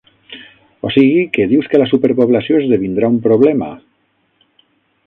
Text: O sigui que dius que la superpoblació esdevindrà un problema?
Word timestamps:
O 0.87 0.87
sigui 0.95 1.23
que 1.35 1.47
dius 1.51 1.69
que 1.73 1.81
la 1.83 1.89
superpoblació 1.93 2.59
esdevindrà 2.63 3.13
un 3.19 3.21
problema? 3.29 3.71